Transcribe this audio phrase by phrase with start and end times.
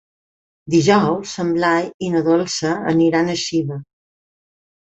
[0.75, 3.79] Dijous en Blai i na Dolça aniran a Xiva.